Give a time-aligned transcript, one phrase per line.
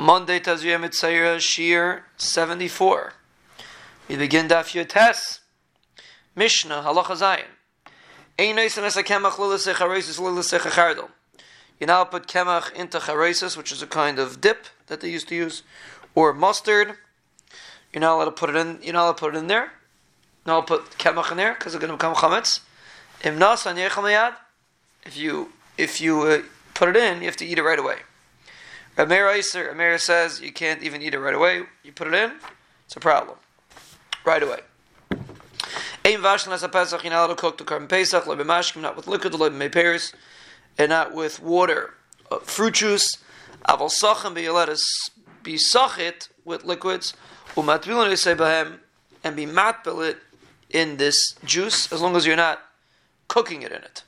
[0.00, 3.12] Monday Tazria Metzora Shiur 74.
[4.08, 5.40] We begin Daf Yotes.
[6.34, 7.44] Mishnah Halacha Zayin.
[8.38, 9.36] Ein noisim es a kemach.
[11.78, 15.28] You now put kemach into charesis, which is a kind of dip that they used
[15.28, 15.64] to use,
[16.14, 16.94] or mustard.
[17.92, 18.78] You're not allowed to put it in.
[18.82, 19.72] You're not allowed to put it in there.
[20.46, 22.60] Now I'll put kemach in there because it's going to become chametz.
[25.04, 26.42] If you if you uh,
[26.72, 27.96] put it in, you have to eat it right away.
[29.06, 31.62] Rameir Amir says you can't even eat it right away.
[31.82, 32.32] You put it in,
[32.84, 33.38] it's a problem.
[34.24, 34.60] Right away.
[36.04, 38.96] Ein vashin as a pesach, not allowed to cook the korban pesach, like mashkim, not
[38.96, 40.12] with liquid, meperis,
[40.76, 41.94] and not with water.
[42.30, 43.16] Uh, fruit juice,
[43.66, 45.10] aval sachem, but you let us
[45.42, 47.14] be sachit with liquids,
[47.54, 48.80] umatbilon behem,
[49.24, 50.18] and be matbil it
[50.68, 52.60] in this juice, as long as you're not
[53.28, 54.04] cooking it in it.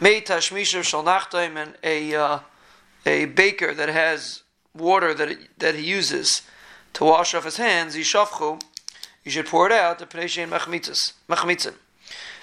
[0.00, 2.38] Mei tashmisha shal nachtaim, and a, uh,
[3.06, 4.42] a baker that has
[4.74, 6.42] water that, it, that he uses
[6.94, 8.60] to wash off his hands, yishafchu,
[9.24, 11.74] you should pour it out to Pnei Machmitzin.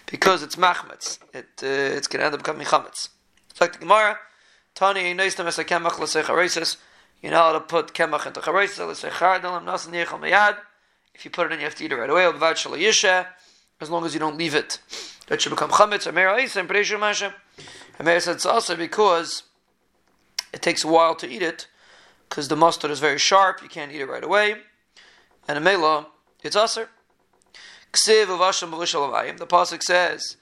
[0.07, 1.19] Because it's machmetz.
[1.33, 3.09] It, uh, it's going to end up becoming chametz.
[3.49, 4.17] It's like the Gemara,
[4.75, 6.77] Tani Neistam Esa Kemach L'Sei Charesis.
[7.21, 10.57] You're not allowed to put Kemach into Yechal Meyad.
[11.13, 12.23] If you put it in, you have to eat it right away.
[12.23, 13.27] Obvad Shala Yisha.
[13.79, 14.79] As long as you don't leave it.
[15.27, 16.07] That should become chametz.
[16.07, 19.43] Amer Aisem, Pnei said it's also because
[20.53, 21.67] it takes a while to eat it,
[22.29, 24.55] because the mustard is very sharp, you can't eat it right away.
[25.47, 26.07] And a mela,
[26.43, 26.89] it's aser.
[27.93, 30.37] Ksiv uvasham b'lishal The pasuk says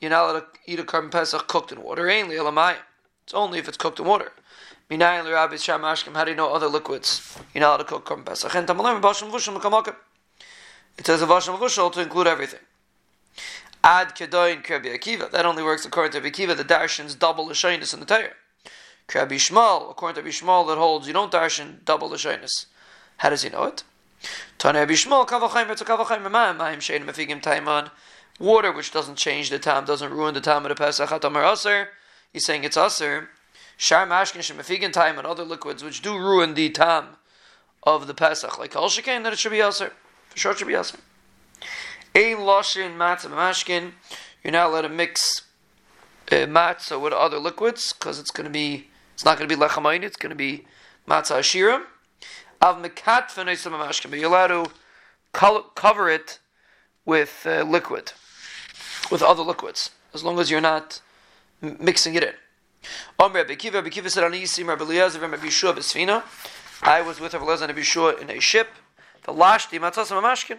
[0.00, 2.04] you're not allowed to eat a korban pesach cooked in water.
[2.04, 2.78] Ainly elamayim.
[3.24, 4.32] It's only if it's cooked in water.
[4.88, 6.14] Minayin l'rabbi shamashkim.
[6.14, 7.36] How do you know other liquids?
[7.52, 8.54] You're not allowed to cook korban pesach.
[8.54, 9.96] And tamalim b'asham v'usham l'kamakim.
[10.98, 12.60] It says v'asham v'ushal to include everything.
[13.82, 15.30] Ad kedoin Rabbi Akiva.
[15.32, 16.56] That only works according to Rabbi Akiva.
[16.56, 18.34] The darshins double the shyness in the Torah.
[19.12, 22.66] Rabbi Shmuel, according to Rabbi Shmuel, that holds you don't darshan double the shyness.
[23.18, 23.84] How does he know it?
[24.58, 27.90] Tanya Bishmol Kavachayim it's a Kavachayim Mayim Shein Mefigim Taiman.
[28.40, 31.88] Water which doesn't change the time, doesn't ruin the time of the Pesach Hatamar Aser.
[32.32, 33.28] He's saying it's Aser.
[33.76, 37.16] Shar Mashkin Shemefigim Taim and other liquids which do ruin the time
[37.82, 39.92] of the Pesach, like Kol Shekain, that it should be Aser.
[40.30, 40.98] For sure it should be Aser.
[42.14, 43.92] Ein Loshin Matzah Mashkin.
[44.42, 45.42] You're not allowed to mix
[46.30, 49.60] uh, matzah with other liquids because it's going to be it's not going to be
[49.60, 50.66] lechamayit, it's going to be
[51.08, 51.82] matzah ashirim.
[52.60, 56.38] Av mekat but you're allowed to cover it
[57.04, 58.12] with uh, liquid,
[59.10, 61.00] with other liquids, as long as you're not
[61.60, 62.34] mixing it in.
[63.18, 64.36] Rabbi Rabbi Kiva said, Rabbi
[64.84, 66.22] Eliezer, Rabbi Yeshua Besfina.
[66.82, 68.68] I was with Rabbi Eliezer and Rabbi in a ship.
[69.22, 70.58] The lashti matzah mamashkin,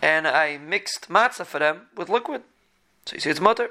[0.00, 2.42] and I mixed matzah for them with liquid.
[3.06, 3.70] So you see, it's mutter.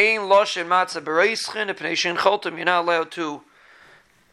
[0.00, 3.42] Ein loshin matzah bereischin, if you're not allowed to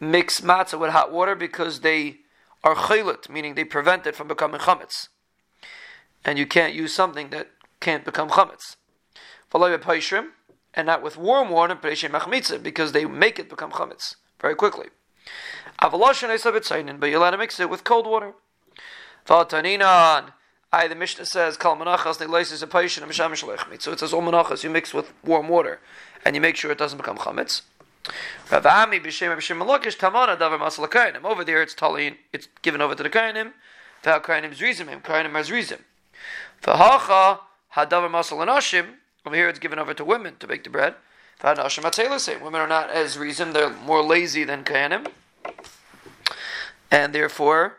[0.00, 2.20] mix matzah with hot water because they
[2.64, 5.08] are chaylit, meaning they prevent it from becoming chametz.
[6.24, 7.48] And you can't use something that
[7.80, 8.76] can't become chametz.
[9.52, 14.86] And not with warm water, because they make it become chametz very quickly.
[15.82, 18.32] But you're allowed to mix it with cold water.
[20.72, 24.70] I, the Mishnah says, Kal manachas ne'leisis a paishin So it says, all manachas you
[24.70, 25.80] mix with warm water,
[26.24, 27.62] and you make sure it doesn't become chametz.
[28.50, 31.24] Rav Ami b'shem b'shem Malakish Tamana davar masal kainim.
[31.24, 32.16] Over there, it's talin.
[32.32, 33.52] It's given over to the kainim.
[34.02, 35.02] V'al kainim zrizim.
[35.02, 35.80] Kainim are zrizim.
[36.62, 37.40] V'hacha
[37.74, 38.86] hadavar masal.
[39.26, 40.94] Over here, it's given over to women to bake the bread.
[41.40, 42.42] V'anashim atzelisim.
[42.42, 43.52] Women are not as rizim.
[43.52, 45.06] They're more lazy than kainim,
[46.90, 47.78] and therefore,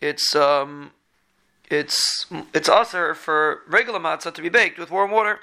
[0.00, 0.90] it's um,
[1.70, 5.40] it's it's also for regular matzah to be baked with warm water.